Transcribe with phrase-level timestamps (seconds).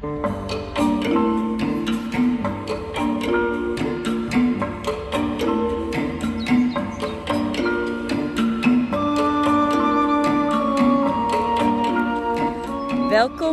[0.00, 0.12] Welkom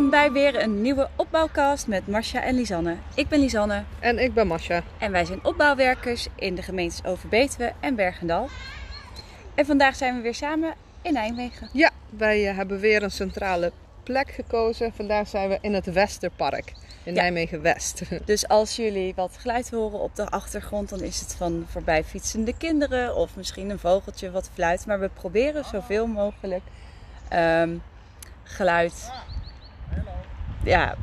[0.10, 2.96] bij weer een nieuwe opbouwcast met Marcia en Lisanne.
[3.16, 4.84] Ik ben Lisanne En ik ben Masha.
[5.00, 8.48] en wij zijn opbouwwerkers in de gemeentes Overbetuwe en Bergendal.
[9.56, 11.70] En vandaag zijn we weer samen in Nijmegen.
[11.74, 13.72] Ja, wij eh, hebben weer een centrale
[14.08, 14.94] plek gekozen.
[14.94, 17.22] Vandaag zijn we in het Westerpark in Ja.
[17.22, 18.02] Nijmegen West.
[18.26, 22.58] Dus als jullie wat geluid horen op de achtergrond, dan is het van voorbij fietsende
[22.58, 24.86] kinderen of misschien een vogeltje wat fluit.
[24.86, 26.64] Maar we proberen zoveel mogelijk
[27.30, 27.76] ehm,
[28.44, 29.12] geluid.
[30.64, 30.96] Ja,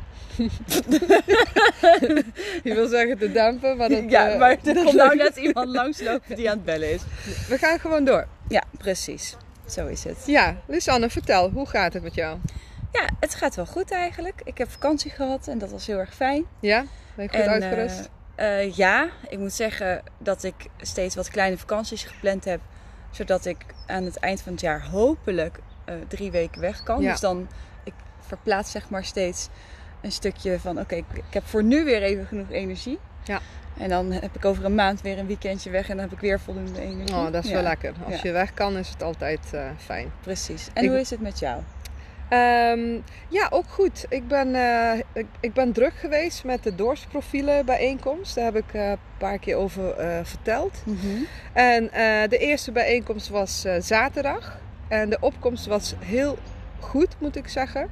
[2.63, 5.67] Je wil zeggen te dempen, maar dat, ja, eh, maar er komt nou net iemand
[5.67, 7.01] langslopen die aan het bellen is.
[7.49, 8.27] We gaan gewoon door.
[8.47, 9.35] Ja, precies.
[9.69, 10.17] Zo is het.
[10.25, 12.37] Ja, Lisanne, vertel, hoe gaat het met jou?
[12.95, 14.41] Ja, het gaat wel goed eigenlijk.
[14.43, 16.43] Ik heb vakantie gehad en dat was heel erg fijn.
[16.59, 16.85] Ja,
[17.15, 18.09] ben je goed En, uitgerust?
[18.35, 22.59] eh, eh, ja, ik moet zeggen dat ik steeds wat kleine vakanties gepland heb.
[23.11, 27.01] Zodat ik aan het eind van het jaar hopelijk eh, drie weken weg kan.
[27.01, 27.11] Ja.
[27.11, 27.47] Dus dan,
[27.83, 29.49] ik verplaats zeg maar steeds
[30.01, 30.79] een stukje van...
[30.79, 32.99] Oké, ik, ik heb voor nu weer even genoeg energie.
[33.23, 33.39] Ja.
[33.77, 36.19] En dan heb ik over een maand weer een weekendje weg en dan heb ik
[36.19, 37.15] weer voldoende energie.
[37.15, 37.93] Oh, dat is Ja, wel lekker.
[38.05, 38.19] Als Ja.
[38.23, 39.39] je weg kan, is het altijd
[39.77, 40.11] fijn.
[40.21, 40.67] Precies.
[40.73, 41.61] En Ik- hoe is het met jou?
[42.29, 44.05] Ehm, ja, ook goed.
[44.09, 48.35] Ik ben, eh, ik, ik ben druk geweest met de dorpsprofielen bijeenkomst.
[48.35, 50.83] Daar heb ik eh, een paar keer over eh, verteld.
[51.53, 54.59] En eh, de eerste bijeenkomst was zaterdag.
[54.87, 56.37] En de opkomst was heel
[56.79, 57.89] goed, moet ik zeggen.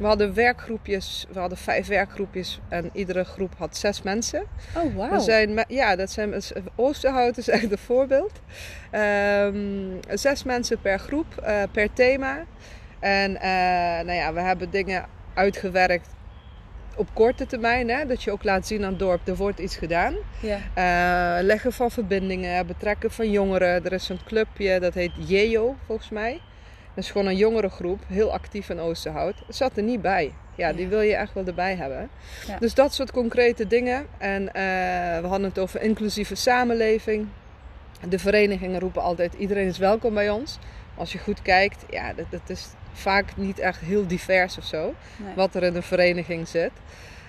[0.00, 4.42] We hadden werkgroepjes, we hadden vijf werkgroepjes en iedere groep had zes mensen.
[4.76, 5.18] Oh, wauw.
[5.18, 6.34] Zijn, ja, dat zijn
[6.76, 8.32] Oosterhout is echt een voorbeeld.
[8.90, 9.56] Ehm,
[10.10, 11.26] zes mensen per groep,
[11.72, 12.44] per thema.
[13.04, 16.08] En eh, nou ja, we hebben dingen uitgewerkt
[16.96, 17.88] op korte termijn.
[17.88, 20.14] Hè, dat je ook laat zien aan het dorp, er wordt iets gedaan.
[20.40, 20.58] Ja.
[20.74, 23.84] Eh, leggen van verbindingen, betrekken van jongeren.
[23.84, 26.40] Er is een clubje, dat heet JEO volgens mij.
[26.94, 29.42] Dat is gewoon een jongerengroep, heel actief in Oosterhout.
[29.48, 30.32] Zat er niet bij.
[30.54, 32.08] Ja, die wil je echt wel erbij hebben.
[32.46, 32.58] Ja.
[32.58, 34.06] Dus dat soort concrete dingen.
[34.18, 37.26] En eh, we hadden het over inclusieve samenleving.
[38.08, 40.58] De verenigingen roepen altijd, iedereen is welkom bij ons.
[40.96, 44.94] Als je goed kijkt, ja, dat, dat is vaak niet echt heel divers of zo
[45.16, 45.34] Nee.
[45.34, 46.70] wat er in een vereniging zit.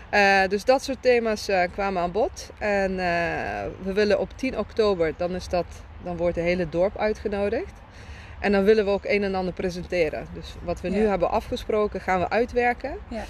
[0.09, 2.49] Eh, dus dat soort thema's eh, kwamen aan bod.
[2.57, 3.05] En eh,
[3.83, 5.65] we willen op 10 oktober, dan, is dat,
[6.03, 7.73] dan wordt het hele dorp uitgenodigd.
[8.39, 10.27] En dan willen we ook een en ander presenteren.
[10.33, 12.97] Dus wat we nu hebben afgesproken, gaan we uitwerken.
[13.07, 13.23] Ja.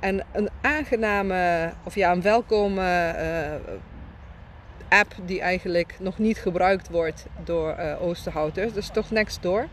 [0.00, 2.80] En een aangename, of ja, een welkome
[5.00, 8.72] app die eigenlijk nog niet gebruikt wordt door eh Oosterhouters.
[8.72, 9.68] Dus toch Nextdoor.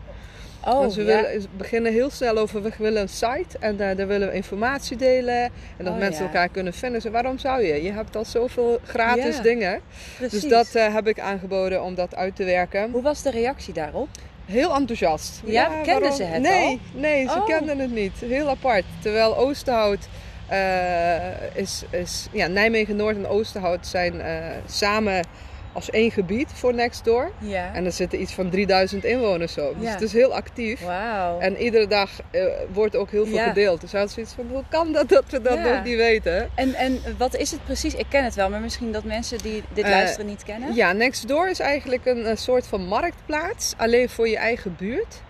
[0.65, 1.21] Oh, Dus we ja.
[1.21, 4.97] willen, beginnen heel snel over, we willen een site en eh, daar willen we informatie
[4.97, 5.43] delen.
[5.43, 6.27] En dat Oh, mensen ja.
[6.29, 7.01] elkaar kunnen vinden.
[7.01, 7.83] Dus waarom zou je?
[7.83, 9.79] Je hebt al zoveel gratis Ja, dingen.
[10.17, 10.41] Precies.
[10.41, 12.91] Dus dat eh, heb ik aangeboden om dat uit te werken.
[12.91, 14.07] Hoe was de reactie daarop?
[14.45, 15.41] Heel enthousiast.
[15.45, 16.11] Ja, kenden waarom?
[16.17, 16.77] ze het nee, al?
[17.01, 17.45] Nee, ze Oh.
[17.45, 18.13] kenden het niet.
[18.19, 18.85] Heel apart.
[19.01, 20.07] Terwijl Oosterhout
[20.49, 22.27] eh, is, is...
[22.31, 25.25] Ja, Nijmegen-Noord en Oosterhout zijn eh, samen
[25.73, 27.31] als één gebied voor Nextdoor.
[27.39, 27.73] Ja.
[27.73, 29.73] En er zitten iets van 3000 inwoners zo.
[29.73, 29.91] Dus Ja.
[29.91, 30.81] het is heel actief.
[30.85, 31.39] Wauw.
[31.39, 32.41] En iedere dag eh,
[32.73, 33.47] wordt ook heel veel Ja.
[33.47, 33.81] gedeeld.
[33.81, 35.73] Dus hij had zoiets van, hoe kan dat dat we dat Ja.
[35.75, 36.49] nog niet weten?
[36.55, 37.93] En, en wat is het precies?
[37.95, 40.73] Ik ken het wel, maar misschien dat mensen die dit luisteren niet kennen.
[40.75, 43.73] Ja, Nextdoor is eigenlijk een, soort van marktplaats.
[43.77, 45.21] Alleen voor je eigen buurt.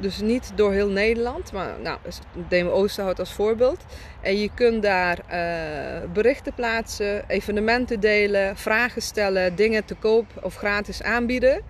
[0.00, 1.52] Dus niet door heel Nederland.
[1.52, 2.18] Maar nou, dus
[2.48, 3.84] we Oosterhout als voorbeeld.
[4.20, 10.54] En je kunt daar eh, berichten plaatsen, evenementen delen, vragen stellen, dingen te koop of
[10.54, 11.62] gratis aanbieden.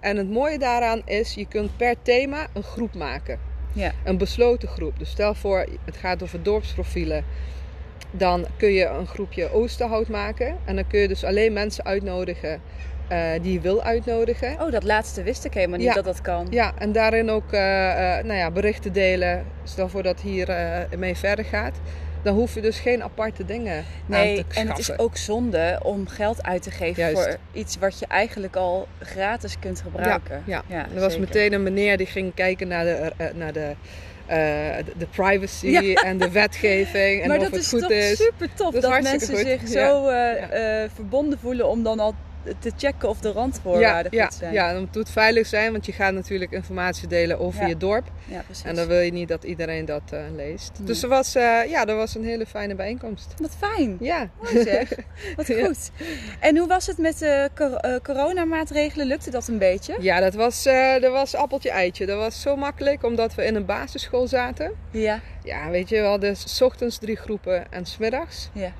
[0.00, 3.38] En het mooie daaraan is, je kunt per thema een groep maken.
[3.72, 3.92] Ja.
[4.04, 4.98] een besloten groep.
[4.98, 7.24] Dus stel voor, het gaat over dorpsprofielen.
[8.10, 10.56] Dan kun je een groepje Oosterhout maken.
[10.64, 12.60] En dan kun je dus alleen mensen uitnodigen
[13.08, 14.56] eh, die je wil uitnodigen.
[14.60, 15.94] Oh, dat laatste wist ik helemaal niet Ja.
[15.94, 16.46] dat dat kan.
[16.50, 19.44] Ja, en daarin ook eh, eh, nou ja, berichten delen.
[19.64, 20.48] Stel voor dat hier
[20.98, 21.76] mee verder gaat.
[22.22, 25.80] Dan hoef je dus geen aparte dingen aan Nee, te en het is ook zonde
[25.82, 27.22] om geld uit te geven Juist.
[27.22, 30.42] voor iets wat je eigenlijk al gratis kunt gebruiken.
[30.46, 31.20] Ja, ja er was zeker.
[31.28, 33.74] meteen een meneer die ging kijken naar de, naar de,
[34.26, 35.80] de, de privacy Ja.
[36.02, 37.22] en de wetgeving.
[37.22, 38.16] En maar of dat het is goed toch is.
[38.18, 39.46] super tof Dat is dat mensen goed.
[39.46, 39.88] zich Ja.
[39.88, 40.88] zo Ja.
[40.94, 42.14] verbonden voelen om dan al
[42.58, 44.52] te checken of de randvoorwaarden ja, goed zijn.
[44.52, 47.66] Ja, dan moet het veilig zijn, want je gaat natuurlijk informatie delen over Ja.
[47.66, 48.10] je dorp.
[48.24, 48.64] Ja, precies.
[48.64, 50.72] En dan wil je niet dat iedereen dat eh, leest.
[50.78, 50.86] Nee.
[50.86, 53.34] Dus er was, eh, ja, dat was een hele fijne bijeenkomst.
[53.38, 53.96] Wat fijn.
[54.00, 54.28] Ja.
[54.42, 54.88] Mooi zeg.
[55.36, 55.90] Wat goed.
[56.40, 59.06] En hoe was het met de eh, coronamaatregelen?
[59.06, 59.96] Lukte dat een beetje?
[60.00, 60.62] Ja, dat was,
[61.00, 62.06] dat was appeltje eitje.
[62.06, 64.72] Dat was zo makkelijk, omdat we in een basisschool zaten.
[64.90, 65.20] Ja.
[65.44, 68.50] Ja, weet je, we hadden 's ochtends drie groepen en smiddags.
[68.52, 68.72] Ja.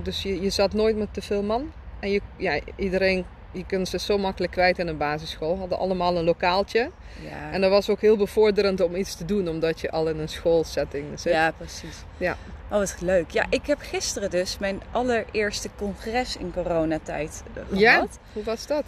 [0.00, 1.72] Dus je, je zat nooit met te veel man.
[2.04, 5.58] En je, ja, iedereen, je kunt ze zo makkelijk kwijt in een basisschool.
[5.58, 6.90] Hadden allemaal een lokaaltje.
[7.22, 7.52] Ja.
[7.52, 10.28] En dat was ook heel bevorderend om iets te doen, omdat je al in een
[10.28, 11.32] schoolsetting zit.
[11.32, 11.96] Ja, precies.
[12.16, 12.36] Ja.
[12.70, 13.30] Oh, wat leuk.
[13.30, 17.78] Ja, ik heb gisteren dus mijn allereerste congres in coronatijd eh, gehad.
[17.78, 18.06] Ja?
[18.32, 18.84] Hoe was dat?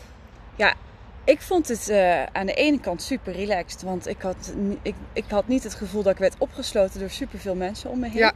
[1.27, 5.25] Ik vond het eh, aan de ene kant super relaxed, want ik had, ik, ik
[5.29, 8.19] had niet het gevoel dat ik werd opgesloten door superveel mensen om me heen.
[8.19, 8.33] Ja.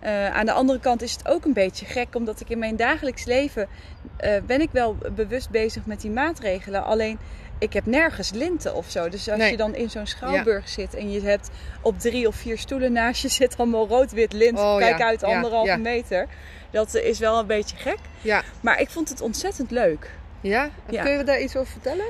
[0.00, 2.76] Eh, aan de andere kant is het ook een beetje gek, omdat ik in mijn
[2.76, 3.68] dagelijks leven
[4.16, 6.84] eh, ben ik wel bewust bezig met die maatregelen.
[6.84, 7.18] Alleen
[7.58, 9.08] ik heb nergens linten of zo.
[9.08, 9.50] Dus als Nee.
[9.50, 11.50] je dan in zo'n schouwburg zit en je hebt
[11.82, 15.06] op drie of vier stoelen naast je zit allemaal rood-wit lint, Oh, kijk ja.
[15.06, 15.76] uit Ja, anderhalve ja.
[15.76, 16.26] meter.
[16.70, 17.98] Dat is wel een beetje gek.
[18.20, 18.42] Ja.
[18.60, 20.10] Maar ik vond het ontzettend leuk.
[20.40, 20.70] Ja?
[20.90, 21.02] Ja.
[21.02, 22.04] Kun je daar iets over vertellen?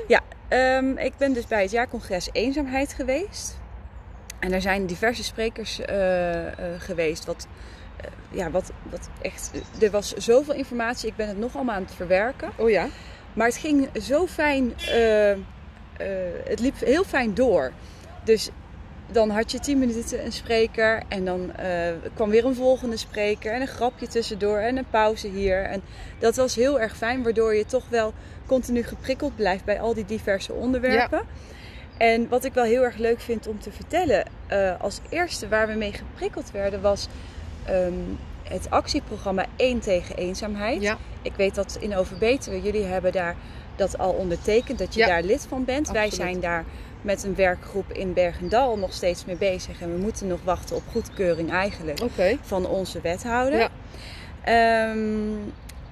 [0.47, 3.57] Ehm, ik ben dus bij het jaarcongres Eenzaamheid geweest.
[4.39, 7.25] En er zijn diverse sprekers eh, eh, geweest.
[7.25, 7.49] Wat, eh,
[8.29, 9.51] ja, wat, wat echt,
[9.81, 11.09] er was zoveel informatie.
[11.09, 12.49] Ik ben het nog allemaal aan het verwerken.
[12.57, 12.87] Oh ja?
[13.33, 14.73] Maar het ging zo fijn.
[14.77, 15.37] eh, eh,
[16.45, 17.71] het liep heel fijn door.
[18.23, 18.49] Dus
[19.11, 21.03] dan had je 10 minuten een spreker.
[21.07, 23.53] En dan eh, kwam weer een volgende spreker.
[23.53, 24.57] En een grapje tussendoor.
[24.57, 25.63] En een pauze hier.
[25.63, 25.81] En
[26.19, 27.23] dat was heel erg fijn.
[27.23, 28.13] Waardoor je toch wel
[28.45, 31.21] continu geprikkeld blijft bij al die diverse onderwerpen.
[31.97, 34.25] En wat ik wel heel erg leuk vind om te vertellen.
[34.47, 37.07] eh, als eerste waar we mee geprikkeld werden was.
[37.65, 37.93] Ehm,
[38.43, 40.81] het actieprogramma 1 tegen eenzaamheid.
[40.81, 40.97] Ja.
[41.21, 43.35] Ik weet dat in Overbetuwe, jullie hebben daar
[43.75, 45.07] dat al ondertekend, dat je Ja.
[45.07, 45.89] daar lid van bent.
[45.91, 46.65] Wij zijn daar
[47.01, 49.81] met een werkgroep in Bergendal nog steeds mee bezig.
[49.81, 51.99] En we moeten nog wachten op goedkeuring eigenlijk
[52.41, 53.59] van onze wethouder.
[53.59, 53.69] Ja.
[54.43, 55.33] Ehm,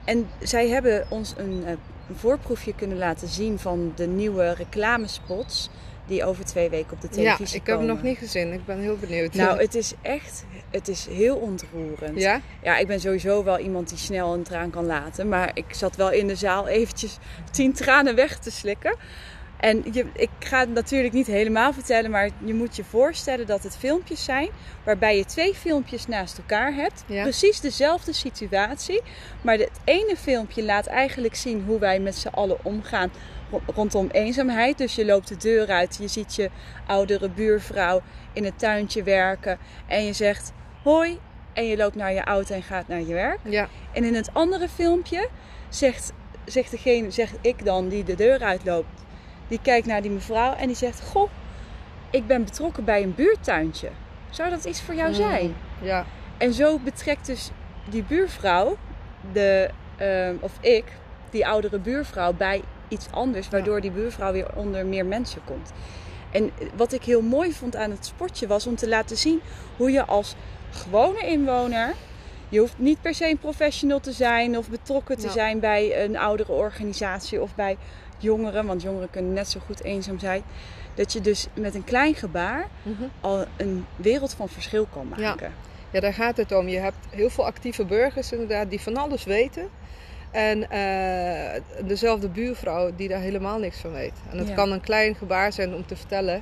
[0.04, 1.72] en zij hebben ons een, eh,
[2.10, 5.70] een voorproefje kunnen laten zien van de nieuwe reclamespots
[6.10, 7.96] die over twee weken op de Ja, televisie ik heb hem komen.
[7.96, 8.54] nog niet gezien.
[8.54, 9.34] Ik ben heel benieuwd.
[9.34, 12.20] Nou, het is echt, het is heel ontroerend.
[12.20, 12.42] ja?
[12.64, 15.28] Ja, ik ben sowieso wel iemand die snel een traan kan laten.
[15.30, 17.18] Maar ik zat wel in de zaal eventjes
[17.52, 18.96] tien tranen weg te slikken.
[19.60, 23.64] En je, ik ga het natuurlijk niet helemaal vertellen, maar je moet je voorstellen dat
[23.64, 24.50] het filmpjes zijn
[24.84, 27.04] waarbij je twee filmpjes naast elkaar hebt.
[27.08, 27.22] Ja.
[27.22, 29.02] Precies dezelfde situatie.
[29.42, 33.12] Maar het ene filmpje laat eigenlijk zien hoe wij met z'n allen omgaan
[33.76, 34.78] rondom eenzaamheid.
[34.78, 36.50] Dus je loopt de deur uit, je ziet je
[36.88, 38.02] oudere buurvrouw
[38.34, 39.58] in het tuintje werken
[39.88, 40.54] en je zegt
[40.84, 41.20] hoi
[41.54, 43.40] en je loopt naar je auto en gaat naar je werk.
[43.44, 43.68] Ja.
[43.92, 45.30] En in het andere filmpje
[45.70, 46.14] zegt,
[46.46, 49.04] zegt degene, zeg ik dan, die de deur uitloopt,
[49.48, 51.30] die kijkt naar die mevrouw en die zegt: Goh,
[52.12, 53.90] ik ben betrokken bij een buurtuintje.
[54.30, 55.46] Zou dat iets voor jou zijn?
[55.46, 56.06] Mm, Ja.
[56.38, 57.52] En zo betrekt dus
[57.90, 58.78] die buurvrouw,
[59.34, 60.84] de, ehm, of ik,
[61.30, 65.72] die oudere buurvrouw, bij iets anders, waardoor die buurvrouw weer onder meer mensen komt.
[66.32, 69.42] En wat ik heel mooi vond aan het sportje was om te laten zien
[69.78, 70.36] hoe je als
[70.72, 71.94] gewone inwoner.
[72.50, 75.32] Je hoeft niet per se een professional te zijn of betrokken te Ja.
[75.32, 77.78] zijn bij een oudere organisatie of bij
[78.18, 80.42] jongeren, want jongeren kunnen net zo goed eenzaam zijn.
[80.96, 83.04] Dat je dus met een klein gebaar Mhm.
[83.22, 85.30] al een wereld van verschil kan Ja.
[85.30, 85.54] maken.
[85.92, 86.68] Ja, daar gaat het om.
[86.68, 89.70] Je hebt heel veel actieve burgers inderdaad die van alles weten.
[90.32, 94.14] En eh, dezelfde buurvrouw die daar helemaal niks van weet.
[94.32, 94.54] En het Ja.
[94.54, 96.42] kan een klein gebaar zijn om te vertellen.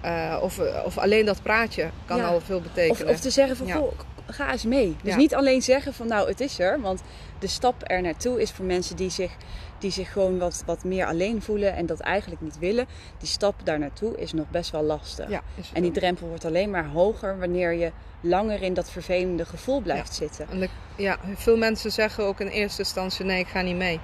[0.00, 2.26] eh, of, of alleen dat praatje kan Ja.
[2.26, 3.12] al veel Of, betekenen.
[3.12, 3.74] of te zeggen van, Ja.
[3.76, 3.92] goh,
[4.32, 4.96] ga eens mee.
[5.02, 5.16] Dus Ja.
[5.18, 6.80] niet alleen zeggen van, nou, het is er.
[6.80, 7.02] Want
[7.38, 9.30] de stap er naartoe is voor mensen die zich,
[9.78, 12.86] die zich gewoon wat, wat meer alleen voelen en dat eigenlijk niet willen.
[13.18, 15.28] Die stap daar naartoe is nog best wel lastig.
[15.28, 15.42] ja,
[15.72, 20.14] En die drempel wordt alleen maar hoger wanneer je langer in dat vervelende gevoel blijft
[20.14, 20.46] zitten.
[20.50, 24.00] En de- ja, veel mensen zeggen ook in eerste instantie: nee, ik ga niet mee.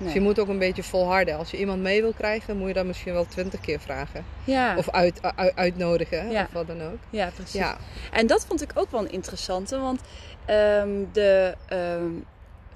[0.00, 1.36] Dus je moet ook een beetje volharden.
[1.38, 4.24] Als je iemand mee wil krijgen, moet je dat misschien wel twintig keer vragen.
[4.44, 4.76] ja.
[4.76, 5.20] Of uit,
[5.54, 6.42] uitnodigen, Ja.
[6.42, 6.98] of wat dan ook.
[7.10, 7.52] ja, precies.
[7.60, 7.76] Ja,
[8.12, 10.00] En dat vond ik ook wel een interessante, want
[10.44, 12.10] ehm, de, ehm,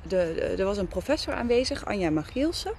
[0.03, 2.73] de, de- er was een professor aanwezig, Anja Magielsen.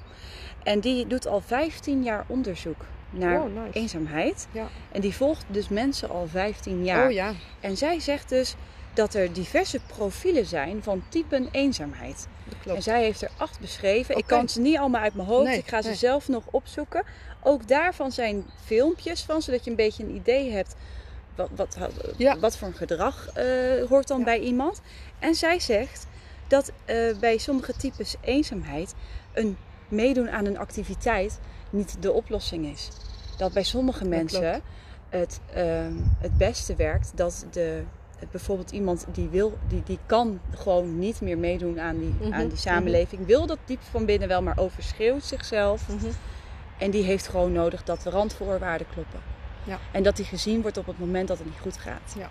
[0.64, 3.80] En die doet al 15 jaar onderzoek naar Oh, nice.
[3.80, 4.48] eenzaamheid.
[4.52, 4.68] Ja.
[4.92, 7.06] En die volgt dus mensen al 15 jaar.
[7.06, 8.56] Oh ja, En zij zegt dus
[8.94, 12.28] dat er diverse profielen zijn van typen eenzaamheid.
[12.66, 14.18] En zij heeft er acht beschreven.
[14.18, 15.48] Ik kan ze niet allemaal uit mijn hoofd.
[15.48, 15.98] Nee, ik ga ze nee.
[15.98, 17.04] zelf nog opzoeken.
[17.44, 20.76] Ook daarvan zijn filmpjes van, zodat je een beetje een idee hebt
[21.36, 21.78] wat, wat,
[22.18, 22.40] Ja.
[22.40, 23.46] wat voor een gedrag eh,
[23.90, 24.24] hoort dan Ja.
[24.26, 24.82] bij iemand.
[25.20, 26.08] En zij zegt
[26.48, 28.94] dat eh, bij sommige types eenzaamheid
[29.34, 29.58] een
[29.88, 32.90] meedoen aan een activiteit niet de oplossing is.
[33.38, 34.62] Dat bij sommige mensen
[35.10, 37.84] het, ehm, het beste werkt dat de,
[38.32, 42.48] bijvoorbeeld iemand die wil, die, die kan gewoon niet meer meedoen aan die, Mhm, aan
[42.48, 45.88] die samenleving, wil dat diep van binnen wel, maar overschreeuwt zichzelf.
[45.88, 46.12] Mhm.
[46.78, 49.20] En die heeft gewoon nodig dat de randvoorwaarden kloppen.
[49.64, 49.80] Ja.
[49.92, 52.16] En dat die gezien wordt op het moment dat het niet goed gaat.
[52.18, 52.30] Ja.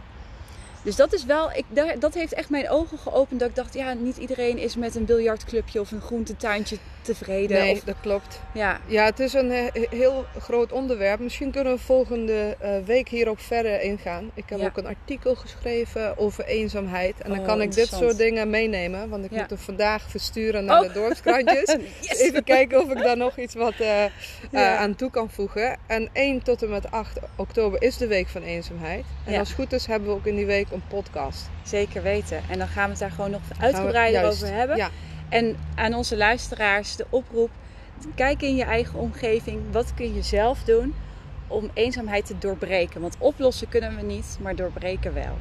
[0.83, 3.41] Dus dat is wel, ik, daar, dat heeft echt mijn ogen geopend.
[3.41, 7.59] Dat ik dacht, ja, niet iedereen is met een biljartclubje of een groentetuintje tevreden.
[7.59, 8.41] Nee, Of, dat klopt.
[8.55, 11.21] ja, Ja, het is een eh, heel groot onderwerp.
[11.21, 14.31] Misschien kunnen we volgende eh, week hierop verder ingaan.
[14.35, 14.67] Ik heb Ja.
[14.67, 17.15] ook een artikel geschreven over eenzaamheid.
[17.21, 19.09] En dan Oh, kan ik dit soort dingen meenemen.
[19.09, 19.41] Want ik Ja.
[19.41, 20.87] moet hem vandaag versturen naar Oh.
[20.87, 21.77] de dorpskrantjes.
[22.01, 22.19] Yes!
[22.19, 23.75] Even kijken of ik daar nog iets wat
[24.51, 25.77] eh, aan toe kan voegen.
[25.87, 29.05] En 1 tot en met 8 oktober is de week van eenzaamheid.
[29.25, 31.51] En als het goed is hebben we ook in die week een podcast.
[31.63, 32.43] Zeker weten.
[32.49, 34.43] En dan gaan we het daar gewoon nog uitgebreider juist.
[34.43, 34.77] over hebben.
[34.77, 34.89] Ja,
[35.29, 37.51] En aan onze luisteraars de oproep:
[38.15, 39.61] kijk in je eigen omgeving.
[39.73, 40.95] Wat kun je zelf doen
[41.47, 43.01] om eenzaamheid te doorbreken?
[43.01, 45.39] Want oplossen kunnen we niet, maar doorbreken wel.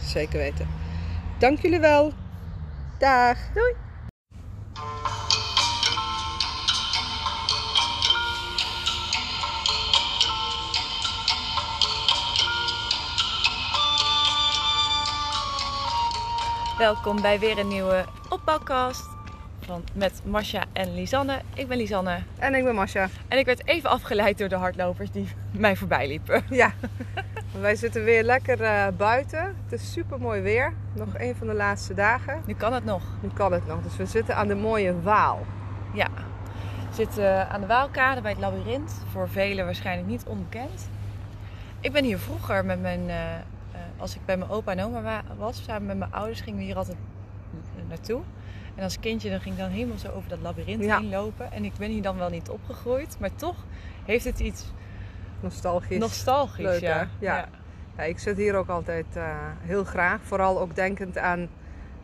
[0.00, 0.68] zeker weten.
[1.38, 2.12] Dank jullie wel.
[2.98, 3.38] Dag.
[3.54, 3.74] Doei!
[16.82, 19.08] Welkom bij weer een nieuwe opbouwcast
[19.60, 21.40] van, met Masha en Lisanne.
[21.54, 23.08] Ik ben Lisanne En ik ben Masha.
[23.28, 26.42] en ik werd even afgeleid door de hardlopers die mij voorbij liepen.
[26.50, 26.72] Ja,
[27.60, 29.56] wij zitten weer lekker eh, buiten.
[29.64, 30.72] Het is super mooi weer.
[30.92, 32.42] Nog een van de laatste dagen.
[32.46, 33.02] Nu kan het nog.
[33.20, 33.82] Nu kan het nog.
[33.82, 35.46] Dus we zitten aan de mooie Waal.
[35.94, 36.08] Ja,
[36.88, 38.92] we zitten aan de Waalkade bij het labyrint.
[39.12, 40.88] Voor velen waarschijnlijk niet onbekend.
[41.80, 43.40] Ik ben hier vroeger met mijn, eh, eh,
[44.02, 46.64] als ik bij mijn opa en oma wa- was, samen met mijn ouders, gingen we
[46.64, 46.96] hier altijd
[47.88, 48.20] naartoe.
[48.74, 50.98] En als kindje dan ging ik dan helemaal zo over dat labyrint Ja.
[50.98, 51.52] heen lopen.
[51.52, 53.56] En ik ben hier dan wel niet opgegroeid, maar toch
[54.04, 54.64] heeft het iets
[55.40, 55.98] Nostalgisch.
[55.98, 56.64] nostalgisch.
[56.64, 57.08] Leuk, ja.
[57.18, 57.48] Ja.
[57.96, 59.24] Ja, ik zit hier ook altijd eh,
[59.60, 60.20] heel graag.
[60.22, 61.48] Vooral ook denkend aan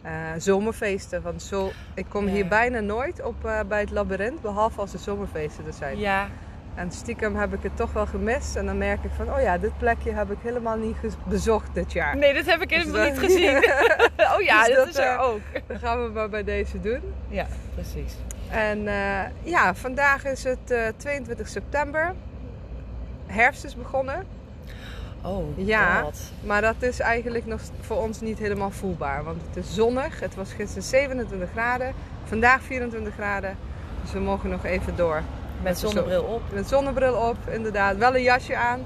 [0.02, 1.22] eh, zomerfeesten.
[1.22, 2.32] Want zo, ik kom Ja.
[2.32, 4.40] hier bijna nooit op eh, bij het labyrint.
[4.40, 5.98] Behalve als er zomerfeesten er zijn.
[5.98, 6.28] ja,
[6.78, 8.56] En stiekem heb ik het toch wel gemist.
[8.56, 10.96] En dan merk ik van, oh ja, dit plekje heb ik helemaal niet
[11.28, 12.16] bezocht dit jaar.
[12.16, 13.56] nee, dat heb ik Dus helemaal dat- niet gezien.
[14.34, 15.40] oh ja, Dus dat, dat, is er eh, ook.
[15.66, 17.00] Dat gaan we maar bij deze doen.
[17.28, 18.12] Ja, precies.
[18.50, 22.14] En eh, ja, vandaag is het eh, 22 september.
[23.26, 24.26] Herfst is begonnen.
[25.22, 26.00] Oh, Ja.
[26.00, 26.18] God.
[26.44, 29.24] Maar dat is eigenlijk nog voor ons niet helemaal voelbaar.
[29.24, 30.20] Want het is zonnig.
[30.20, 31.92] Het was gisteren 27 graden.
[32.24, 33.56] Vandaag 24 graden.
[34.02, 35.22] Dus we mogen nog even door.
[35.62, 36.42] Met zonnebril op.
[36.52, 37.96] Met zonnebril op, inderdaad.
[37.96, 38.80] Wel een jasje aan.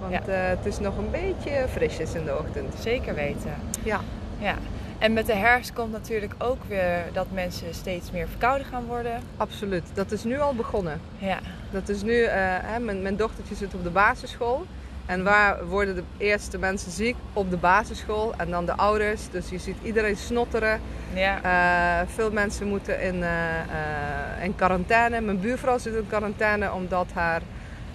[0.00, 0.20] Want Ja.
[0.32, 2.74] eh, het is nog een beetje frisjes in de ochtend.
[2.80, 3.54] Zeker weten.
[3.82, 4.00] Ja.
[4.38, 4.54] Ja.
[4.98, 9.20] En met de herfst komt natuurlijk ook weer dat mensen steeds meer verkouden gaan worden.
[9.36, 9.82] Absoluut.
[9.94, 11.00] Dat is nu al begonnen.
[11.18, 11.38] Ja.
[11.70, 14.66] Dat is nu, eh, hè, mijn, mijn dochtertje zit op de basisschool.
[15.10, 17.16] En waar worden de eerste mensen ziek?
[17.32, 18.32] Op de basisschool.
[18.36, 19.30] En dan de ouders.
[19.30, 20.80] Dus je ziet iedereen snotteren.
[21.14, 21.42] Ja.
[21.42, 25.20] Eh, veel mensen moeten in, eh, eh, in quarantaine.
[25.20, 27.42] Mijn buurvrouw zit in quarantaine omdat haar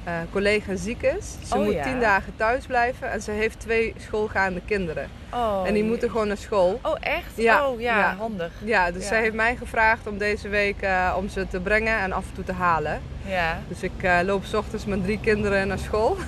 [0.06, 1.36] eh, collega ziek is.
[1.48, 1.84] Ze Oh, moet ja.
[1.84, 3.12] tien dagen thuis blijven.
[3.12, 5.10] En ze heeft twee schoolgaande kinderen.
[5.34, 5.90] Oh, en die jee.
[5.92, 6.80] moeten gewoon naar school.
[6.84, 7.32] Oh, echt?
[7.36, 8.16] Ja, Oh, ja, ja.
[8.18, 8.52] handig.
[8.64, 9.08] Ja, dus Ja.
[9.08, 12.34] zij heeft mij gevraagd om deze week eh, om ze te brengen en af en
[12.36, 13.02] toe te halen.
[13.26, 13.60] Ja.
[13.68, 16.18] Dus ik eh, loop 's ochtends met drie kinderen naar school.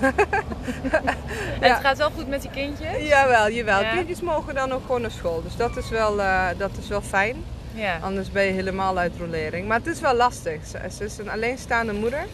[1.60, 3.08] En het gaat wel goed met die kindjes?
[3.08, 3.80] jawel, jawel.
[3.82, 3.94] Ja.
[3.94, 5.42] Kindjes mogen dan ook gewoon naar school.
[5.42, 6.16] Dus dat is wel,
[6.56, 7.36] dat is wel fijn.
[7.74, 7.98] Ja.
[8.02, 9.68] Anders ben je helemaal uit rolering.
[9.68, 10.60] Maar het is wel lastig.
[10.66, 12.24] Ze, ze is een alleenstaande moeder.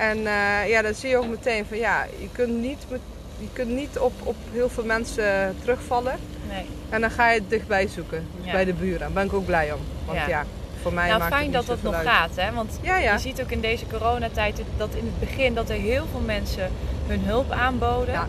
[0.00, 3.00] En eh, ja, dan zie je ook meteen van ja, je kunt niet, met,
[3.38, 6.14] je kunt niet op, op heel veel mensen terugvallen.
[6.48, 6.66] Nee.
[6.88, 8.26] En dan ga je het dichtbij zoeken.
[8.36, 8.52] Dus Ja.
[8.52, 8.98] bij de buren.
[8.98, 9.80] Daar ben ik ook blij om.
[10.06, 10.28] Want Ja.
[10.28, 10.44] ja,
[10.82, 12.06] voor mij Nou, maakt fijn het dat dat nog uit.
[12.08, 12.52] gaat, hè?
[12.52, 16.06] Want Ja, je ziet ook in deze coronatijd dat in het begin dat er heel
[16.10, 16.70] veel mensen
[17.06, 18.14] hun hulp aanboden.
[18.14, 18.26] Ja.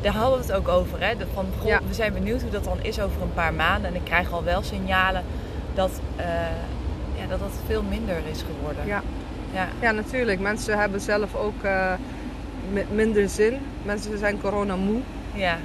[0.00, 1.14] Daar hadden we het ook over, hè?
[1.34, 3.90] Van, goh, we zijn benieuwd hoe dat dan is over een paar maanden.
[3.90, 5.24] En ik krijg al wel signalen
[5.74, 6.24] dat, eh,
[7.14, 8.86] ja, dat dat veel minder is geworden.
[8.86, 9.02] Ja.
[9.52, 9.66] Ja.
[9.80, 10.40] Ja, natuurlijk.
[10.40, 11.92] Mensen hebben zelf ook eh,
[12.72, 13.58] mi- minder zin.
[13.82, 15.00] Mensen zijn corona moe.
[15.34, 15.56] ja.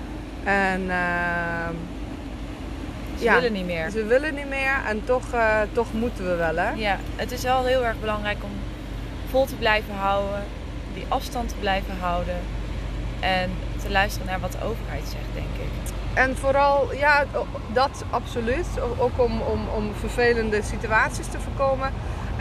[0.43, 1.73] En ehm,
[3.17, 3.33] Ze Ja.
[3.35, 3.89] willen niet meer.
[3.89, 4.75] ze willen niet meer.
[4.87, 6.71] En toch, eh, toch moeten we wel, hè?
[6.71, 8.49] Ja, het is wel heel erg belangrijk om
[9.29, 10.43] vol te blijven houden,
[10.93, 12.35] die afstand te blijven houden
[13.19, 13.49] en
[13.83, 15.91] te luisteren naar wat de overheid zegt, denk ik.
[16.13, 17.25] En vooral, ja,
[17.73, 18.65] dat absoluut.
[18.99, 21.89] Ook om, om, om vervelende situaties te voorkomen.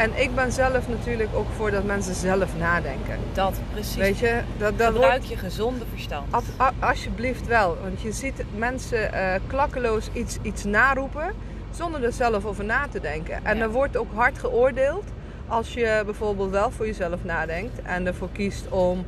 [0.02, 3.18] En ik ben zelf natuurlijk ook voor dat mensen zelf nadenken.
[3.32, 3.96] Dat precies.
[3.96, 6.32] Weet je, dat, dat Gebruik wordt je gezonde verstand.
[6.32, 7.76] ab- a- alsjeblieft wel.
[7.82, 11.32] Want je ziet mensen eh, klakkeloos iets, iets naroepen
[11.70, 13.44] zonder er zelf over na te denken.
[13.44, 13.62] En Ja.
[13.62, 15.04] er wordt ook hard geoordeeld
[15.48, 19.06] als je bijvoorbeeld wel voor jezelf nadenkt en ervoor kiest om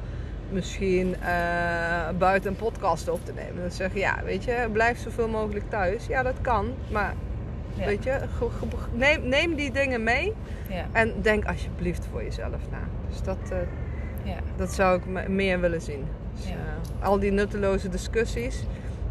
[0.50, 3.62] misschien uh, buiten een podcast op te nemen.
[3.62, 6.06] Dan zeg je, ja, weet je, blijf zoveel mogelijk thuis.
[6.06, 7.14] Ja, dat kan, maar
[7.76, 8.20] weet je,
[8.92, 10.32] neem, neem die dingen mee
[10.68, 10.86] ja.
[10.92, 12.80] en denk alsjeblieft voor jezelf na.
[13.08, 13.58] Dus dat, uh,
[14.22, 14.36] ja.
[14.56, 16.04] dat zou ik meer willen zien.
[16.34, 16.52] Dus, uh,
[17.00, 18.64] al die nutteloze discussies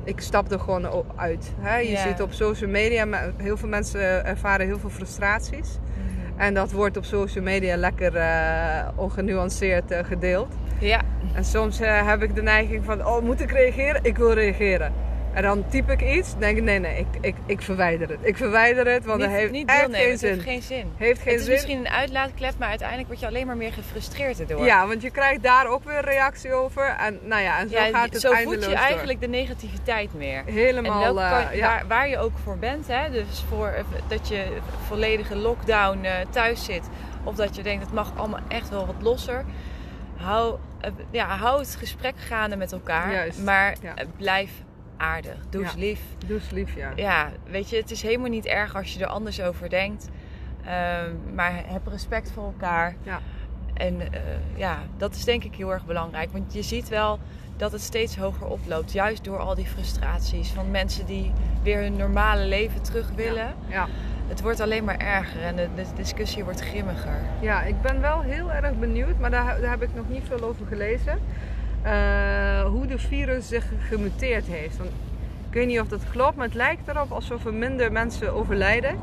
[0.03, 1.53] ik stap er gewoon uit.
[1.59, 1.77] Hè?
[1.77, 5.77] Je ziet op social media, heel veel mensen ervaren heel veel frustraties.
[5.77, 6.39] Mhm.
[6.39, 10.53] En dat wordt op social media lekker uh, ongenuanceerd gedeeld.
[10.79, 11.01] Ja.
[11.33, 14.03] En soms heb ik de neiging van, oh moet ik reageren?
[14.03, 14.93] Ik wil reageren.
[15.33, 18.19] En dan typ ik iets, denk ik, nee, nee, ik, ik, ik verwijder het.
[18.21, 20.29] Ik verwijder het, want niet, het heeft niet echt geen zin.
[20.29, 20.91] Het heeft geen zin.
[20.97, 21.53] Heeft geen het is zin.
[21.53, 24.65] misschien een uitlaatklep, maar uiteindelijk word je alleen maar meer gefrustreerd erdoor.
[24.65, 26.85] Ja, want je krijgt daar ook weer reactie over.
[26.85, 30.43] En nou ja, en zo gaat het zo eindeloos voed je eigenlijk de negativiteit meer.
[30.45, 31.03] Helemaal.
[31.03, 33.11] En uh, kan, waar, waar, je ook voor bent, hè?
[33.11, 34.45] dus voor, eh, dat je
[34.87, 36.89] volledige lockdown uh, thuis zit.
[37.23, 39.45] Of dat je denkt, het mag allemaal echt wel wat losser.
[40.15, 43.11] Hou, uh, ja, hou het gesprek gaande met elkaar.
[43.11, 43.93] Juist, maar ja.
[44.17, 44.51] blijf
[44.97, 45.35] aardig.
[45.49, 45.79] Doe eens Ja.
[45.79, 45.99] lief.
[46.27, 46.91] Doe eens lief, ja.
[46.95, 50.09] Ja, weet je, het is helemaal niet erg als je er anders over denkt.
[50.65, 52.95] Ehm, maar heb respect voor elkaar.
[53.03, 53.19] Ja.
[53.73, 54.19] En eh,
[54.55, 56.31] ja, dat is denk ik heel erg belangrijk.
[56.31, 57.19] Want je ziet wel
[57.57, 58.91] dat het steeds hoger oploopt.
[58.91, 61.31] Juist door al die frustraties van mensen die
[61.63, 63.53] weer hun normale leven terug willen.
[63.67, 63.87] Ja.
[64.27, 67.19] Het wordt alleen maar erger en de, de discussie wordt grimmiger.
[67.41, 70.41] Ja, ik ben wel heel erg benieuwd, maar daar, daar heb ik nog niet veel
[70.43, 71.19] over gelezen.
[71.83, 74.77] Eh, hoe de virus zich gemuteerd heeft.
[74.77, 74.89] Want
[75.49, 78.99] ik weet niet of dat klopt, maar het lijkt erop alsof er minder mensen overlijden.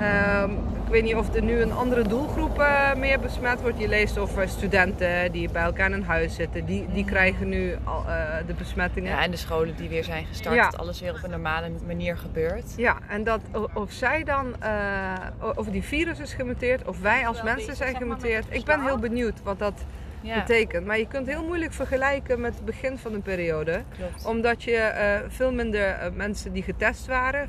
[0.00, 0.50] Ehm,
[0.84, 3.78] ik weet niet of er nu een andere doelgroep eh, meer besmet wordt.
[3.78, 6.64] Je leest over studenten die bij elkaar in een huis zitten.
[6.64, 9.10] Die, die krijgen nu al, eh, de besmettingen.
[9.10, 10.54] Ja, en de scholen die weer zijn gestart.
[10.54, 10.70] Ja.
[10.70, 12.74] Dat alles weer op een normale manier gebeurt.
[12.76, 13.40] Ja, en dat
[13.74, 15.12] of zij dan, eh,
[15.54, 18.44] of die virus is gemuteerd, of wij als mensen zijn gemuteerd.
[18.48, 19.84] Ik ben heel benieuwd wat dat
[20.20, 20.86] Ja, betekent.
[20.86, 23.82] Maar je kunt heel moeilijk vergelijken met het begin van de periode.
[23.96, 24.24] klopt.
[24.26, 27.48] Omdat je eh, veel minder eh, mensen die getest waren.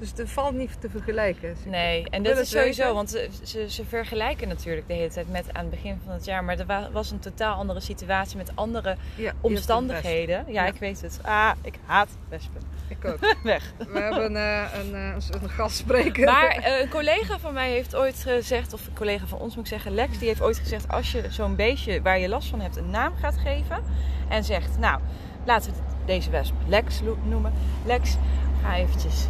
[0.00, 1.54] Dus het valt niet te vergelijken.
[1.54, 2.94] Dus Nee, en dat is sowieso, weten.
[2.94, 6.24] want ze, ze, ze vergelijken natuurlijk de hele tijd met aan het begin van het
[6.24, 6.44] jaar.
[6.44, 10.44] Maar er wa- was een totaal andere situatie met andere Ja, omstandigheden.
[10.46, 10.66] Ja, Ja.
[10.66, 11.18] ik weet het.
[11.22, 12.60] Ah, ik haat wespen.
[12.88, 13.18] Ik ook.
[13.42, 13.72] Weg.
[13.78, 16.24] We hebben eh, een, eh, een gastspreker.
[16.24, 19.64] Maar eh, een collega van mij heeft ooit gezegd, of een collega van ons moet
[19.64, 22.60] ik zeggen, Lex, die heeft ooit gezegd: als je zo'n beestje waar je last van
[22.60, 23.82] hebt een naam gaat geven
[24.28, 25.00] en zegt, nou,
[25.44, 27.52] laten we deze wesp Lex noemen.
[27.84, 28.16] Lex,
[28.62, 29.26] ga eventjes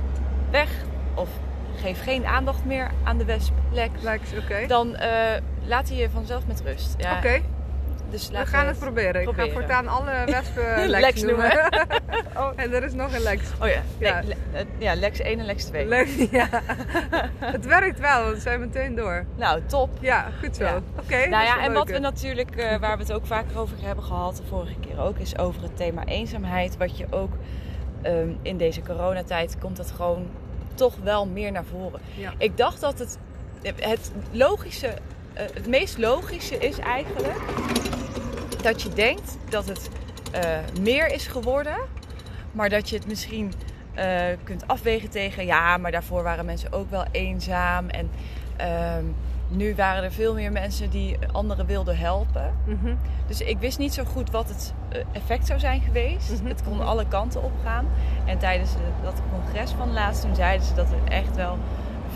[0.50, 0.68] weg
[1.14, 1.28] of
[1.76, 4.02] geef geen aandacht meer aan de wesp Lex.
[4.02, 4.66] Lex, oké.
[4.66, 5.10] Dan eh,
[5.66, 6.94] laat hij je vanzelf met rust.
[6.98, 7.40] Ja, Oké,
[8.10, 9.20] dus we gaan het proberen.
[9.20, 9.48] Ik proberen.
[9.50, 11.50] ga voortaan alle wespen Lex, Lex noemen.
[12.36, 12.50] Oh.
[12.56, 13.42] en er is nog een Lex.
[13.60, 14.20] Oh ja, Ja.
[14.24, 15.86] Le- eh, ja Lex 1 en Lex 2.
[15.86, 16.48] Lex, ja.
[17.38, 19.24] het werkt wel, want we zijn meteen door.
[19.36, 19.90] Nou, top.
[20.00, 20.64] Ja, goed zo.
[20.64, 20.80] Ja.
[21.00, 24.04] Oké, Nou ja, en wat we natuurlijk, eh, waar we het ook vaker over hebben
[24.04, 26.76] gehad, de vorige keer ook, is over het thema eenzaamheid.
[26.76, 27.32] Wat je ook
[28.02, 30.26] ehm, in deze coronatijd komt dat gewoon
[30.74, 32.00] toch wel meer naar voren.
[32.16, 32.32] Ja.
[32.38, 33.18] Ik dacht dat het,
[33.62, 34.94] het logische,
[35.32, 37.40] eh, het meest logische is eigenlijk
[38.62, 39.88] dat je denkt dat het
[40.32, 41.76] eh, meer is geworden,
[42.52, 43.52] maar dat je het misschien
[43.94, 48.10] eh, kunt afwegen tegen, ja, maar daarvoor waren mensen ook wel eenzaam en
[48.56, 49.04] ehm,
[49.50, 52.54] nu waren er veel meer mensen die anderen wilden helpen.
[52.64, 52.94] Mhm.
[53.26, 56.30] Dus ik wist niet zo goed wat het eh, effect zou zijn geweest.
[56.40, 56.86] Mhm, Het kon mhm.
[56.86, 57.86] alle kanten op gaan.
[58.24, 58.70] En tijdens
[59.02, 61.58] dat congres van laatst, toen zeiden ze dat er echt wel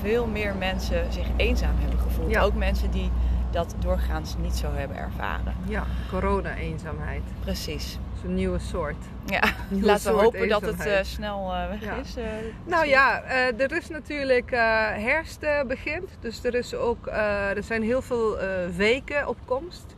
[0.00, 2.30] veel meer mensen zich eenzaam hebben gevoeld.
[2.30, 2.42] Ja.
[2.42, 3.10] Ook mensen die
[3.54, 5.54] dat doorgaans niet zo hebben ervaren.
[5.66, 7.22] Ja, corona-eenzaamheid.
[7.40, 7.92] Precies.
[7.92, 8.96] Dat is een nieuwe soort.
[9.26, 11.94] Ja, Nieuwe laten we hopen dat het eh, snel eh, weg Ja.
[11.94, 12.16] is.
[12.16, 12.24] eh,
[12.64, 13.22] Nou ja,
[13.56, 14.50] er is natuurlijk
[14.96, 16.10] herfst begint.
[16.20, 17.06] Dus er, is ook,
[17.56, 18.36] er zijn heel veel
[18.76, 19.94] weken op komst.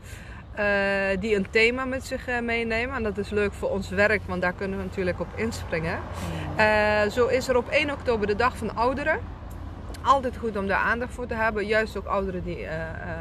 [1.20, 2.96] die een thema met zich meenemen.
[2.96, 5.98] En dat is leuk voor ons werk, want daar kunnen we natuurlijk op inspringen.
[6.56, 9.18] Eh, zo is er op 1 oktober de Dag van Ouderen.
[10.06, 11.66] Altijd goed om daar aandacht voor te hebben.
[11.66, 13.18] Juist ook ouderen die eh, eh,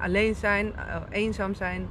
[0.00, 1.88] alleen zijn, eh, eenzaam zijn.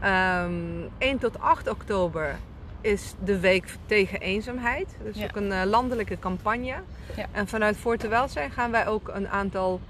[0.00, 0.52] Ehm
[0.98, 2.36] 1 tot 8 oktober
[2.80, 4.96] is de week tegen eenzaamheid.
[5.02, 5.24] Dus Ja.
[5.24, 6.74] ook een landelijke campagne.
[7.16, 7.26] Ja.
[7.32, 9.80] En vanuit Voortewelzijn gaan wij ook een aantal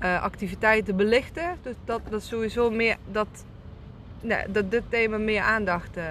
[0.00, 1.56] activiteiten belichten.
[1.62, 3.44] Dus dat, dat sowieso meer dat,
[4.20, 6.04] nee, dat dit thema meer aandacht eh,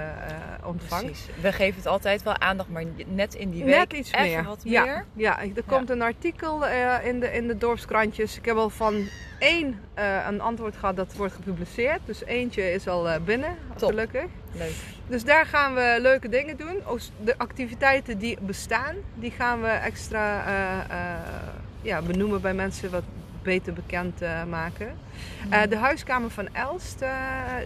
[0.64, 1.06] ontvangt.
[1.06, 1.28] Precies.
[1.42, 4.44] We geven het altijd wel aandacht, maar net in die week Net iets even meer.
[4.44, 5.06] wat ja, meer.
[5.14, 8.38] Ja, er komt een artikel eh, in, de, in de dorpskrantjes.
[8.38, 9.08] Ik heb al van
[9.40, 9.80] één
[10.28, 12.00] een antwoord gehad dat wordt gepubliceerd.
[12.06, 13.90] Dus eentje is al binnen, Top.
[13.90, 14.26] gelukkig.
[14.52, 14.74] Leuk.
[15.08, 16.86] Dus daar gaan we leuke dingen doen.
[16.86, 20.44] Ook de activiteiten die bestaan, die gaan we extra
[21.82, 23.04] ja, benoemen bij mensen wat
[23.48, 24.88] beter bekend maken.
[25.50, 27.04] Uh, de huiskamer van Elst,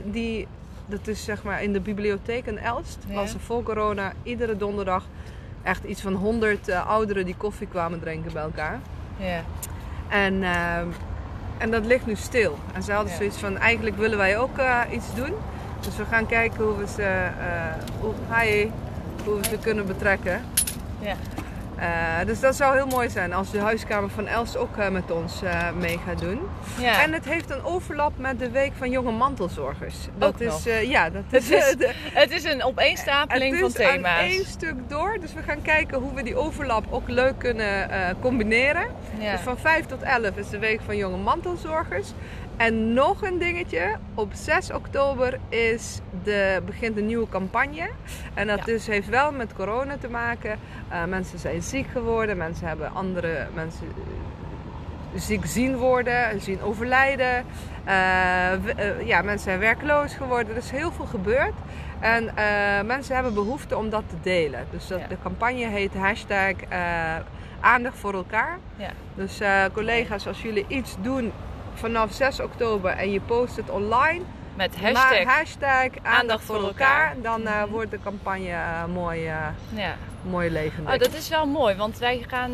[0.03, 0.47] die,
[0.85, 3.13] dat is zeg maar in de bibliotheek in Elst, ja.
[3.13, 5.05] was er voor corona iedere donderdag
[5.63, 8.79] echt iets van 100 ouderen die koffie kwamen drinken bij elkaar.
[9.17, 9.41] Ja.
[10.09, 10.43] En,
[11.57, 12.57] en dat ligt nu stil.
[12.73, 14.59] En ze hadden zoiets van, eigenlijk willen wij ook
[14.91, 15.33] iets doen.
[15.79, 17.27] Dus we gaan kijken hoe we ze,
[17.99, 18.69] hoe, hi,
[19.25, 20.41] hoe we ze kunnen betrekken.
[20.99, 21.15] Ja.
[21.81, 21.87] Uh,
[22.25, 25.43] dus dat zou heel mooi zijn als de huiskamer van Els ook uh, met ons
[25.43, 26.39] uh, mee gaat doen.
[26.77, 27.01] Ja.
[27.01, 29.95] En het heeft een overlap met de week van jonge mantelzorgers.
[30.17, 31.75] Dat ook is, ja, dat het, is, is,
[32.13, 34.19] het is een opeenstapeling van thema's.
[34.19, 35.17] Het is één stuk door.
[35.19, 37.89] Dus we gaan kijken hoe we die overlap ook leuk kunnen
[38.19, 38.87] combineren.
[39.19, 39.31] Ja.
[39.31, 42.13] Dus van 5 tot 11 is de week van jonge mantelzorgers.
[42.57, 43.95] En nog een dingetje.
[44.13, 47.89] Op 6 oktober is de, begint een nieuwe campagne.
[48.33, 48.63] En dat Ja.
[48.65, 50.59] dus heeft wel met corona te maken.
[50.91, 52.37] Uh, mensen zijn ziek geworden.
[52.37, 57.37] Mensen hebben andere mensen uh, ziek zien worden, zien overlijden.
[57.37, 57.43] Uh,
[58.63, 60.51] we- ja, mensen zijn werkloos geworden.
[60.51, 61.53] Er is heel veel gebeurd.
[61.99, 62.23] En
[62.85, 64.65] mensen hebben behoefte om dat te delen.
[64.71, 65.07] Dus dat, Ja.
[65.07, 66.53] de campagne heet hashtag
[67.59, 68.57] aandacht voor elkaar.
[68.75, 68.89] Ja.
[69.15, 69.39] Dus
[69.73, 71.31] collega's, als jullie iets doen
[71.81, 74.21] vanaf 6 oktober en je post het online,
[74.55, 74.75] Met
[75.25, 75.89] hashtag.
[76.03, 77.21] aandacht, voor voor elkaar, elkaar.
[77.21, 79.95] dan uh, wordt de campagne uh, mooi, uh, ja.
[80.21, 80.93] mooi levendig.
[80.93, 82.51] Oh, dat is wel mooi, want wij gaan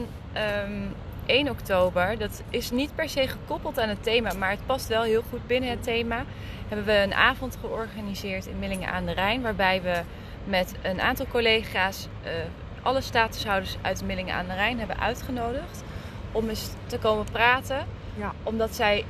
[0.67, 0.93] um,
[1.25, 5.03] 1 oktober, dat is niet per se gekoppeld aan het thema, maar het past wel
[5.03, 6.23] heel goed binnen het thema.
[6.67, 10.01] Hebben we een avond georganiseerd in Millingen aan de Rijn, waarbij we
[10.45, 12.31] met een aantal collega's uh,
[12.81, 15.83] alle statushouders uit Millingen aan de Rijn hebben uitgenodigd
[16.31, 17.85] om eens te komen praten.
[18.17, 18.33] Ja.
[18.43, 19.05] Omdat zij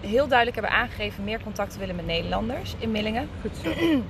[0.00, 3.28] heel duidelijk hebben aangegeven meer contact te willen met Nederlanders in Millingen.
[3.40, 3.70] Goed zo.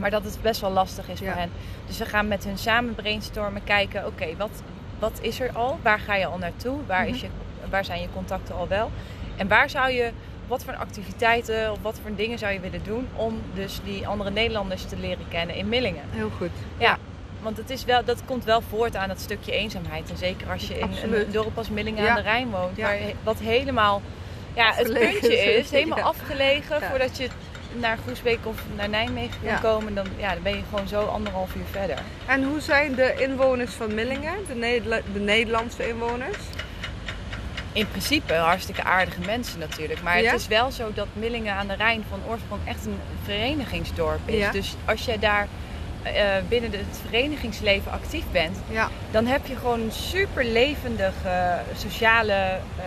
[0.00, 1.26] maar dat het best wel lastig is Ja.
[1.30, 1.50] voor hen.
[1.86, 4.62] Dus we gaan met hun samen brainstormen, kijken, oké, wat,
[4.98, 5.78] wat is er al?
[5.82, 6.78] Waar ga je al naartoe?
[6.86, 7.26] Waar, is je,
[7.70, 8.90] waar zijn je contacten al wel?
[9.36, 10.10] En waar zou je,
[10.46, 14.30] wat voor activiteiten of wat voor dingen zou je willen doen om dus die andere
[14.30, 16.02] Nederlanders te leren kennen in Millingen?
[16.10, 16.50] Heel goed.
[16.78, 16.98] Ja.
[17.42, 20.10] Want het is wel, dat komt wel voort aan dat stukje eenzaamheid.
[20.10, 21.26] En zeker als je in Absoluut.
[21.26, 22.08] een dorp als Millingen Ja.
[22.10, 22.76] aan de Rijn woont.
[22.76, 22.82] Ja.
[22.86, 24.02] Waar, wat helemaal
[24.54, 25.64] ja, het puntje is.
[25.64, 25.70] is.
[25.70, 26.04] Helemaal Ja.
[26.04, 26.82] afgelegen.
[26.82, 27.28] Voordat je
[27.72, 29.58] naar Groesbeek of naar Nijmegen kan Ja.
[29.58, 29.94] komen.
[29.94, 31.98] Dan, ja, dan ben je gewoon zo anderhalf uur verder.
[32.26, 36.36] En hoe zijn de inwoners van Millingen, de, Nederla- de Nederlandse inwoners?
[37.72, 40.02] In principe hartstikke aardige mensen natuurlijk.
[40.02, 40.30] Maar Ja?
[40.30, 44.38] het is wel zo dat Millingen aan de Rijn van oorsprong echt een verenigingsdorp is.
[44.38, 44.50] Ja.
[44.50, 45.46] Dus als jij daar
[46.02, 46.12] eh,
[46.48, 52.32] binnen het verenigingsleven actief bent, Ja, dan heb je gewoon een super levendige sociale.
[52.32, 52.84] eh,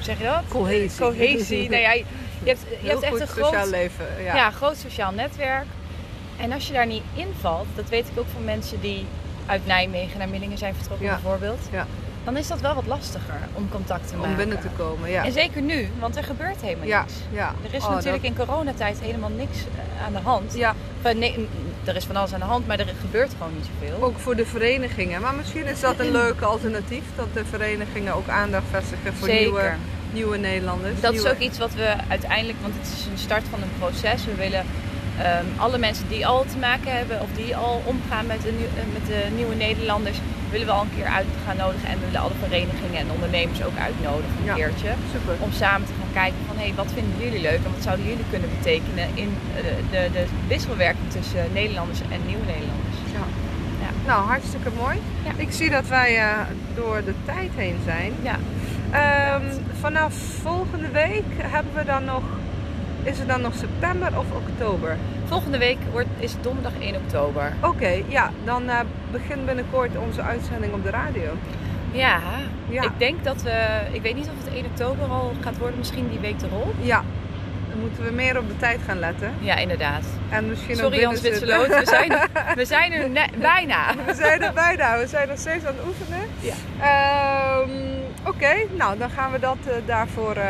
[0.00, 0.42] hoe zeg je dat?
[0.48, 1.00] Cohesie.
[1.00, 1.68] Cohesie.
[1.68, 2.04] nou ja, je
[2.44, 4.06] hebt, je hebt echt een sociaal groot, leven.
[4.22, 4.34] Ja.
[4.34, 4.50] ja.
[4.50, 5.66] groot sociaal netwerk.
[6.36, 9.06] En als je daar niet invalt, dat weet ik ook van mensen die
[9.46, 11.12] uit Nijmegen naar Millingen zijn vertrokken Ja.
[11.12, 11.68] bijvoorbeeld.
[11.72, 11.86] Ja.
[12.30, 14.30] Dan is dat wel wat lastiger om contact te maken.
[14.30, 15.24] Om binnen te komen, ja.
[15.24, 17.12] En zeker nu, want er gebeurt helemaal Ja, niks.
[17.32, 17.54] ja.
[17.68, 20.54] Er is Oh, natuurlijk in coronatijd helemaal niks eh, aan de hand.
[20.56, 21.48] Ja, Enfin, nee, n-
[21.84, 24.02] er is van alles aan de hand, maar er gebeurt gewoon niet zoveel.
[24.04, 25.20] ook voor de verenigingen.
[25.20, 29.42] Maar misschien is dat een leuk alternatief, dat de verenigingen ook aandacht vestigen voor Zeker.
[29.44, 29.72] nieuwe,
[30.12, 31.00] nieuwe Nederlanders.
[31.00, 34.24] Dat is ook iets wat we uiteindelijk, want het is een start van een proces.
[34.24, 34.64] We willen
[35.24, 38.52] ehm, alle mensen die al te maken hebben of die al omgaan met de,
[38.92, 40.18] met de nieuwe Nederlanders,
[40.50, 41.88] willen we al een keer uit gaan nodigen.
[41.88, 44.54] En we willen alle verenigingen en ondernemers ook uitnodigen een Ja.
[44.54, 44.90] keertje.
[45.12, 45.34] Super.
[45.46, 48.06] Om samen te gaan kijken van hé, hey, wat vinden jullie leuk en wat zouden
[48.10, 52.98] jullie kunnen betekenen in eh, de, de, de wisselwerking tussen Nederlanders en nieuwe Nederlanders.
[53.16, 53.24] Ja.
[53.84, 53.90] Ja.
[54.10, 54.96] Nou, hartstikke mooi.
[55.26, 55.32] Ja.
[55.36, 56.24] Ik zie dat wij eh,
[56.74, 58.12] door de tijd heen zijn.
[58.22, 58.36] Ja,
[58.90, 59.42] Ehm,
[59.80, 62.22] vanaf volgende week hebben we dan nog.
[63.02, 64.96] Is het dan nog september of oktober?
[65.26, 67.52] volgende week wordt, is het donderdag 1 oktober.
[67.60, 68.78] Oké, ja, dan eh,
[69.10, 71.30] begint binnenkort onze uitzending op de radio.
[71.92, 72.18] Ja,
[72.68, 72.82] Ja.
[72.82, 76.08] ik denk dat we, ik weet niet of het 1 oktober al gaat worden, misschien
[76.08, 76.74] die week erop.
[76.80, 77.02] Ja,
[77.70, 79.32] dan moeten we meer op de tijd gaan letten.
[79.40, 80.04] Ja, inderdaad.
[80.30, 82.12] En misschien Sorry Hans Witseloot, we zijn,
[82.56, 83.94] we zijn er ne- bijna.
[84.06, 86.26] We zijn er bijna, we zijn nog steeds aan het oefenen.
[86.40, 86.54] Ja.
[86.80, 87.70] Ehm,
[88.26, 90.44] Oké, nou dan gaan we dat eh, daarvoor eh,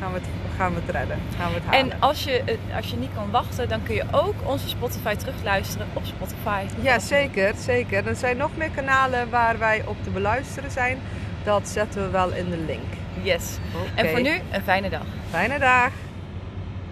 [0.00, 0.28] gaan we het,
[0.58, 1.18] gaan we het redden.
[1.36, 1.92] Gaan we het halen.
[1.92, 5.14] En als je, eh, als je niet kan wachten, dan kun je ook onze Spotify
[5.14, 6.64] terugluisteren op Spotify.
[6.80, 8.06] Ja, zeker, zeker.
[8.06, 10.98] Er zijn nog meer kanalen waar wij op te beluisteren zijn.
[11.44, 12.92] Dat zetten we wel in de link.
[13.22, 13.58] Yes.
[13.94, 15.06] En voor nu, een fijne dag.
[15.30, 15.90] Fijne dag.